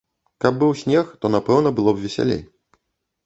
Каб 0.43 0.53
быў 0.61 0.71
снег, 0.81 1.11
то, 1.25 1.29
напэўна, 1.35 1.71
было 1.79 1.93
б 1.97 2.05
весялей. 2.05 2.41